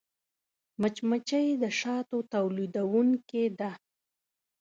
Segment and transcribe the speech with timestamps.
[0.81, 3.71] مچمچۍ د شاتو تولیدوونکې ده